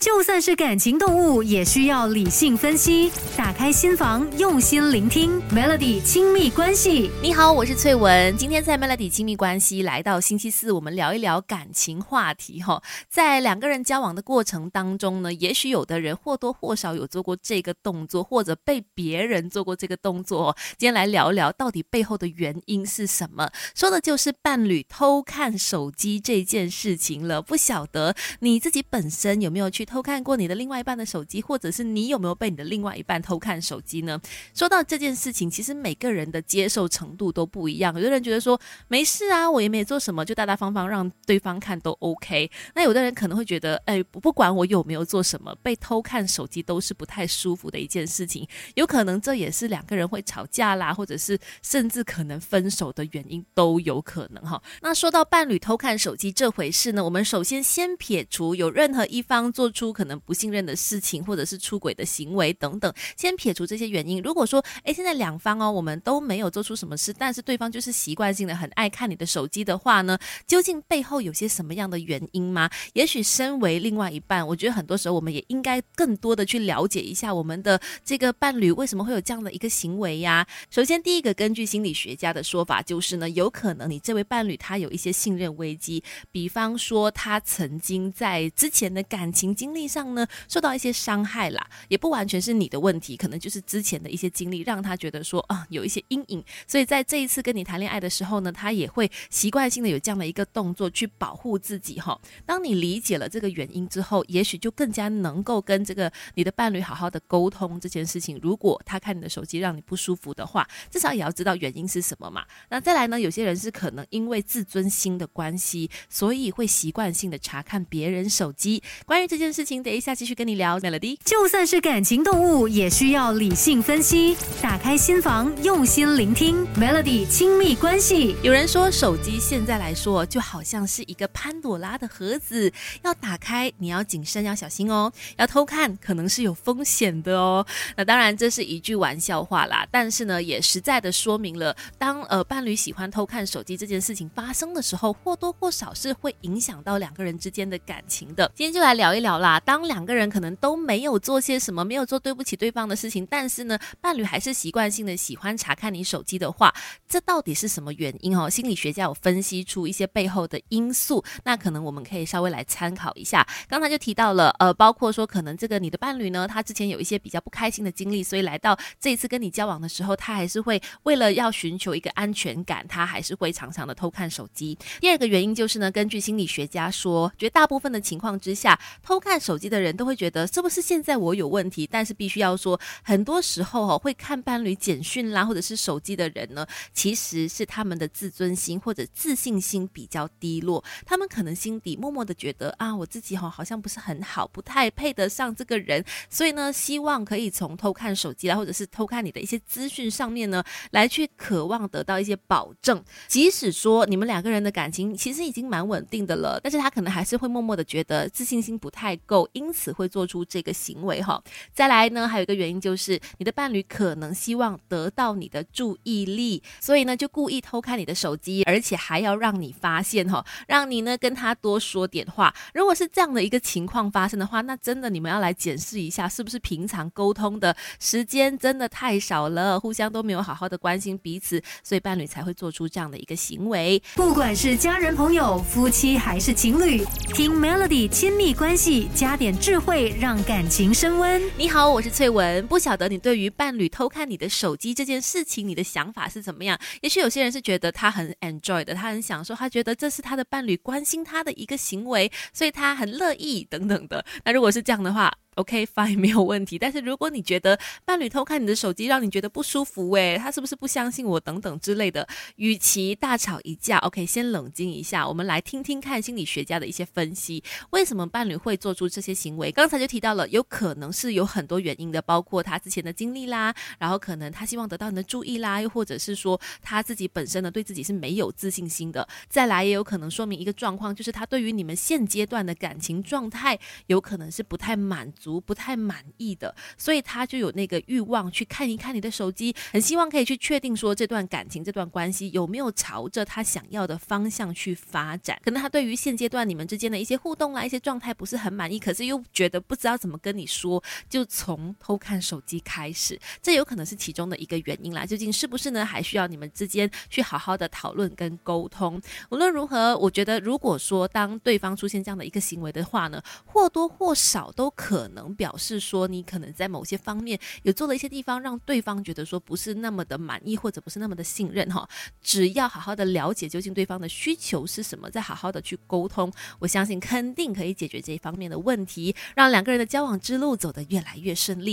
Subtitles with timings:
[0.00, 3.12] 就算是感情动物，也需要理性分析。
[3.60, 5.38] 开心房，用心聆听。
[5.50, 8.34] Melody 亲密关系，你好，我是翠文。
[8.34, 12.82] 今天在 Melody 亲密关系来到星期四，我们聊一聊感情话题哈。
[13.10, 20.56] 在两个人交往的过程当中呢，也许有的人或多或少有做过这个动作，或者被别人做过这个动作。
[20.78, 23.50] 今天来聊一聊到底背后的原因是什么？
[23.74, 27.42] 说的就是伴侣偷看手机这件事情了。
[27.42, 29.84] 不晓得你自己本身有没有去？
[29.84, 34.20] 偷看过你的另外一半的手机，或者是你有没有被你的另外一半偷看看手机呢？
[34.54, 37.92] 说到这件事情，其实每个人的接受程度都不一样。
[37.96, 42.48] 有的人觉得说没事啊，我也没做什么，就大大方方让对方看都 OK。
[42.76, 48.46] 那有的人可能会觉得，哎，不管我有没有做什么，被偷看手机都是不太舒服的一件事情。
[48.74, 54.62] 有可能这也是两个人会吵架啦，或者是甚至可能分手的原因都有可能哈。
[54.82, 59.68] 那说到伴侣偷看手机这回事呢，我们首先先撇除有任何一方做。
[59.70, 64.20] 出可能不信任的事情，或者是出轨的行为等等，先撇除这些原因。
[64.20, 72.68] 如果说，哎，现在两方哦，我们都没有做出什么事，但是对方就是习惯性的很爱看你的手机的话呢，究竟背后有些什么样的原因吗？
[72.92, 80.46] 也许身为另外一半，我觉得很多时候我们也应该更多的去了解一下我们的这个伴侣为什么会有这样的一个行为呀。
[80.68, 89.70] 首先，第一个根据心理学家的说法，就是呢，有可能你这位伴侣他有一些信任危机，比方说他曾经在之前的感情经。
[89.70, 102.20] 历上呢，受到一些伤害啦，也不完全是你的问题，可能就是之前的一些经历让他觉得说啊，有一些阴影，所以在这一次跟你谈恋爱的时候呢，他也会习惯性的有这样的一个动作去保护自己哈。
[102.46, 108.38] 当你理解了这个原因之后，也许就更加能够跟这个你的伴侣好好的沟通这件事情。
[108.42, 112.44] 如果他看你的手机让你不舒服的话，至少也要知道原因是什么嘛。
[112.70, 118.82] 那再来呢，有些人是可能因为自尊心的关系，所以会习惯性的查看别人手机。
[119.04, 119.50] 关于这件。
[119.50, 121.18] 事情等一下继续跟你聊，Melody。
[121.24, 124.36] 就算是感情动物，也需要理性分析。
[124.62, 127.26] 打开心房，用心聆听，Melody。
[127.26, 135.12] 亲密关系，有人说手机现在来说就好像是一个潘朵拉的盒子，要打开你要谨慎，要小心哦。
[135.36, 137.66] 要偷看可能是有风险的哦。
[137.96, 148.50] 那当然这是一句玩笑话啦，但是呢也实在的说明了，当呃伴侣喜欢偷看手机这件事情发生的时候，或多或少是会影响到两个人之间的感情的。
[148.54, 149.58] 今天就来聊一聊啦。
[149.60, 156.74] 当两个人可能都没有做些什么，没有做对不起对方的事情，但是呢，伴侣还是习惯性的喜欢查看你手机的话，
[157.08, 158.48] 这到底是什么原因哦？
[158.50, 163.46] 心理学家有分析出一些背后的因素，那可能我们可以稍微来参考一下。
[163.68, 174.78] 刚才就提到了，呃，包括说可能这个你的伴侣呢，他之前有一些比较不开心的经历，所以来到这一次跟你交往的时候，他还是会为了要寻求一个安全感，他还是会常常的偷看手机。
[175.00, 179.40] 第二个原因就是呢，根据心理学家说，绝大部分的情况之下，偷看。
[179.40, 181.86] 手机的人都会觉得是不是现在我有问题？
[181.90, 190.82] 但是必须要说，很多时候哈会看伴侣简讯啦，或者是手机的人呢，其实是他们的自尊心或者自信心比较低落。
[191.06, 203.02] 他们可能心底默默的觉得啊，我自己哈好像不是很好，不太配得上这个人，所以呢，希望可以从偷看手机啦，或者是偷看你的一些资讯上面呢，来去渴望得到一些保证。
[203.28, 209.16] 即使说你们两个人的感情其实已经蛮稳定的了，但是他可能还是会默默的觉得自信心不太。
[209.26, 211.40] 够，因此会做出这个行为哈。
[211.72, 222.54] 再来呢，还有一个原因就是你的伴侣可能希望得到你的注意力，所以呢就故意偷看你的手机，而且还要让你发现哈，让你呢跟他多说点话。
[222.74, 234.02] 如果是这样的一个情况发生的话，那真的你们要来检视一下，是不是平常沟通的时间真的太少了，互相都没有好好的关心彼此，所以伴侣才会做出这样的一个行为。
[234.14, 237.04] 不管是家人、朋友、夫妻还是情侣，
[237.34, 239.08] 听 Melody 亲密关系。
[239.14, 241.42] 加点智慧，让感情升温。
[241.56, 242.66] 你好，我是翠文。
[242.70, 246.78] 不晓得你对于伴侣偷看你的手机这件事情，你的想法是怎么样？
[247.00, 254.24] 也许有些人是觉得他很 enjoy 的，他很享受，他觉得这是他的伴侣关心他的一个行为，所以他很乐意等等的。
[254.44, 256.78] 那如果是这样的话，OK，fine， 没有问题。
[256.78, 262.26] 但是如果你觉得伴侣偷看你的手机让你觉得不舒服，诶，他是不是不相信我等等之类的？
[262.56, 269.70] 与其大吵一架，OK，先冷静一下，我们来听听看心理学家的一些分析，为什么伴侣会做出这些行为？
[269.72, 279.26] 刚才就提到了，有可能是有很多原因的，包括他之前的经历啦，然后可能他希望得到你的注意啦，又或者是说他自己本身呢对自己是没有自信心的。
[279.48, 285.32] 再来也有可能说明一个状况，就是他对于你们现阶段的感情状态有可能是不太满。
[285.40, 295.58] 足、不太满意的，所以他就有那个欲望去看一看你的手机，很希望可以去确定说这段感情、这段关系有没有朝着他想要的方向去发展。
[295.64, 305.24] 可能他对于现阶段你们之间的一些互动啦、一些状态不是很满意，可是又觉得不知道怎么跟你说，就从偷看手机开始，这有可能是其中的一个原因啦。
[305.24, 306.04] 究竟是不是呢？
[306.04, 309.20] 还需要你们之间去好好的讨论跟沟通。
[309.50, 322.08] 无论如何，我觉得如果说当对方出现这样的一个行为的话呢，或多或少都可能表示说你可能在某些方面有做了一些地方，让对方觉得说不是那么的满意，或者不是那么的信任哈。
[322.42, 331.90] 只要好好的了解究竟对方的需求是什么，再好好的去沟通，我相信肯定可以解决这一方面的问题，让两个人的交往之路走得越来越顺利。